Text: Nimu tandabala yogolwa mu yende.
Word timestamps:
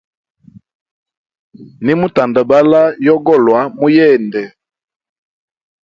Nimu 1.83 2.07
tandabala 2.15 2.81
yogolwa 3.07 3.59
mu 3.79 3.87
yende. 3.95 4.43